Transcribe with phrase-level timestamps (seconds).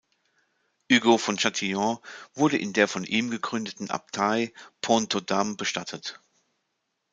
[0.91, 2.01] Hugo von Châtillon
[2.33, 6.19] wurde in der von ihm gegründeten Abtei Pont-aux-Dames bestattet.